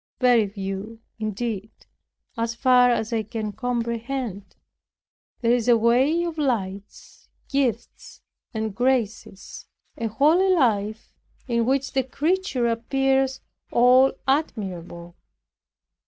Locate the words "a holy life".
9.95-11.13